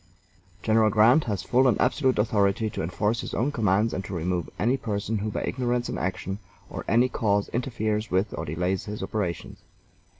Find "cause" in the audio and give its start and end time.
7.07-7.49